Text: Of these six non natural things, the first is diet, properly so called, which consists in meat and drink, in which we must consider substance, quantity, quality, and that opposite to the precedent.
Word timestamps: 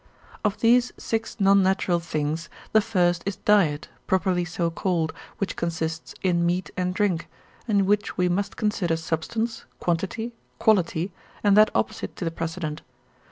Of 0.43 0.61
these 0.61 0.91
six 0.97 1.37
non 1.39 1.61
natural 1.61 1.99
things, 1.99 2.49
the 2.71 2.81
first 2.81 3.21
is 3.27 3.35
diet, 3.35 3.87
properly 4.07 4.43
so 4.45 4.71
called, 4.71 5.13
which 5.37 5.55
consists 5.55 6.15
in 6.23 6.43
meat 6.43 6.71
and 6.75 6.91
drink, 6.91 7.27
in 7.67 7.85
which 7.85 8.17
we 8.17 8.27
must 8.27 8.57
consider 8.57 8.95
substance, 8.97 9.65
quantity, 9.79 10.33
quality, 10.57 11.11
and 11.43 11.55
that 11.55 11.69
opposite 11.75 12.15
to 12.15 12.25
the 12.25 12.31
precedent. 12.31 12.81